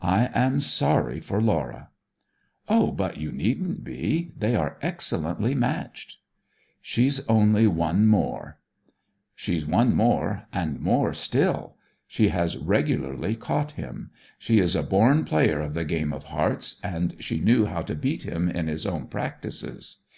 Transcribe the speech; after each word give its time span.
I 0.00 0.30
am 0.32 0.62
sorry 0.62 1.20
for 1.20 1.42
Laura.' 1.42 1.90
'Oh, 2.70 2.90
but 2.90 3.18
you 3.18 3.30
needn't 3.30 3.84
be. 3.84 4.32
They 4.34 4.56
are 4.56 4.78
excellently 4.80 5.54
matched.' 5.54 6.16
'She's 6.80 7.20
only 7.28 7.66
one 7.66 8.06
more.' 8.06 8.58
'She's 9.34 9.66
one 9.66 9.94
more, 9.94 10.44
and 10.54 10.80
more 10.80 11.12
still. 11.12 11.76
She 12.06 12.28
has 12.28 12.56
regularly 12.56 13.36
caught 13.36 13.72
him. 13.72 14.08
She 14.38 14.58
is 14.58 14.74
a 14.74 14.82
born 14.82 15.26
player 15.26 15.60
of 15.60 15.74
the 15.74 15.84
game 15.84 16.14
of 16.14 16.24
hearts, 16.32 16.80
and 16.82 17.14
she 17.20 17.38
knew 17.38 17.66
how 17.66 17.82
to 17.82 17.94
beat 17.94 18.22
him 18.22 18.48
in 18.48 18.68
his 18.68 18.86
own 18.86 19.08
practices. 19.08 19.98